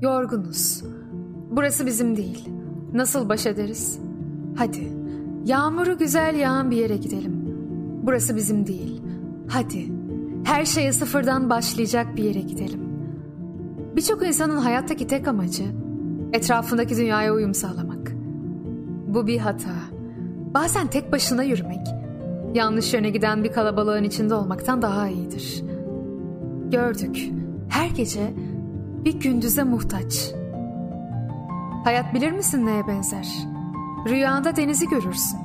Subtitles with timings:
[0.00, 0.84] Yorgunuz.
[1.50, 2.48] Burası bizim değil.
[2.92, 3.98] Nasıl baş ederiz?
[4.56, 4.92] Hadi.
[5.44, 7.32] Yağmuru güzel yağan bir yere gidelim.
[8.02, 9.02] Burası bizim değil.
[9.48, 9.92] Hadi.
[10.44, 12.80] Her şeye sıfırdan başlayacak bir yere gidelim.
[13.96, 15.64] Birçok insanın hayattaki tek amacı
[16.32, 18.12] etrafındaki dünyaya uyum sağlamak.
[19.06, 19.74] Bu bir hata.
[20.54, 21.86] Bazen tek başına yürümek,
[22.54, 25.64] yanlış yöne giden bir kalabalığın içinde olmaktan daha iyidir.
[26.70, 27.30] Gördük.
[27.68, 28.34] Her gece
[29.04, 30.30] bir gündüze muhtaç.
[31.84, 33.28] Hayat bilir misin neye benzer?
[34.08, 35.38] Rüyanda denizi görürsün.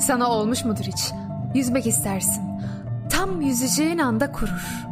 [0.00, 1.12] Sana olmuş mudur hiç?
[1.54, 2.42] Yüzmek istersin.
[3.10, 4.86] Tam yüzeceğin anda kurur.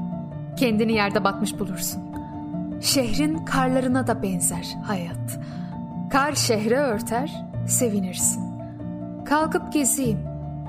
[0.57, 2.03] Kendini yerde batmış bulursun.
[2.81, 5.41] Şehrin karlarına da benzer hayat.
[6.11, 8.43] Kar şehre örter, sevinirsin.
[9.25, 10.19] Kalkıp gezeyim,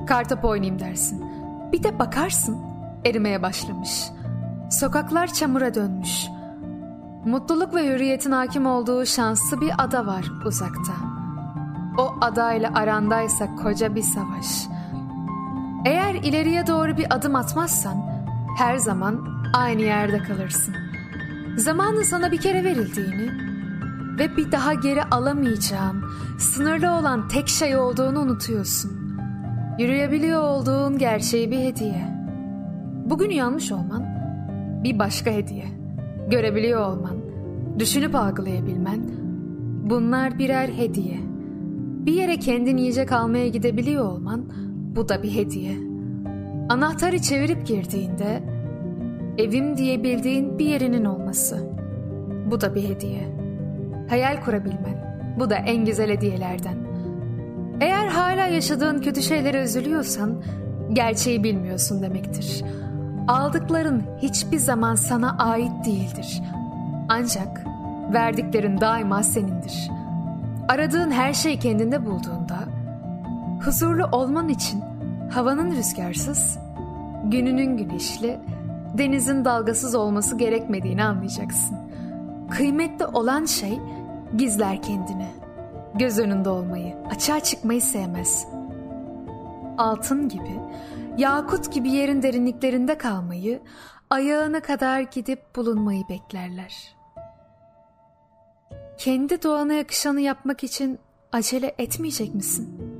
[0.08, 1.26] kartop oynayayım dersin.
[1.72, 2.58] Bir de bakarsın,
[3.06, 4.10] erimeye başlamış.
[4.70, 6.28] Sokaklar çamura dönmüş.
[7.26, 10.94] Mutluluk ve hürriyetin hakim olduğu şanslı bir ada var uzakta.
[11.98, 14.68] O adayla arandaysa koca bir savaş.
[15.86, 18.26] Eğer ileriye doğru bir adım atmazsan
[18.58, 20.76] her zaman aynı yerde kalırsın.
[21.58, 23.30] Zamanın sana bir kere verildiğini
[24.20, 26.04] ve bir daha geri alamayacağın,
[26.40, 28.92] sınırlı olan tek şey olduğunu unutuyorsun.
[29.80, 32.08] Yürüyebiliyor olduğun gerçeği bir hediye.
[33.06, 34.06] Bugün yanlış olman
[34.84, 35.81] bir başka hediye.
[36.32, 37.18] Görebiliyor olman,
[37.80, 39.00] düşünüp algılayabilmen
[39.90, 41.20] bunlar birer hediye.
[42.06, 44.46] Bir yere kendin yiyecek almaya gidebiliyor olman
[44.96, 45.76] bu da bir hediye.
[46.70, 48.44] Anahtarı çevirip girdiğinde
[49.38, 51.70] evim diyebildiğin bir yerinin olması.
[52.52, 53.38] Bu da bir hediye.
[54.10, 55.22] Hayal kurabilmen.
[55.40, 56.78] Bu da en güzel hediyelerden.
[57.82, 60.44] Eğer hala yaşadığın kötü şeylere üzülüyorsan
[60.94, 62.64] gerçeği bilmiyorsun demektir.
[63.28, 66.42] Aldıkların hiçbir zaman sana ait değildir.
[67.10, 67.66] Ancak
[68.14, 69.92] verdiklerin daima senindir.
[70.68, 72.58] Aradığın her şeyi kendinde bulduğunda
[73.66, 74.84] huzurlu olman için
[75.32, 76.60] havanın rüzgarsız,
[77.24, 78.40] gününün güneşli,
[78.98, 81.78] denizin dalgasız olması gerekmediğini anlayacaksın.
[82.50, 83.80] Kıymetli olan şey
[84.38, 85.28] gizler kendini.
[85.96, 88.48] Göz önünde olmayı, açığa çıkmayı sevmez.
[89.78, 90.60] Altın gibi,
[91.18, 93.62] yakut gibi yerin derinliklerinde kalmayı,
[94.10, 96.96] ayağına kadar gidip bulunmayı beklerler.
[98.98, 101.00] Kendi doğana yakışanı yapmak için
[101.32, 102.91] acele etmeyecek misin?''